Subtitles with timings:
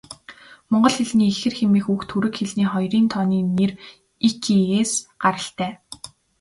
[0.69, 3.71] Монгол хэлний ихэр хэмээх үг түрэг хэлний хоёрын тооны нэр
[4.25, 5.71] 'ики'-ээс гаралтай.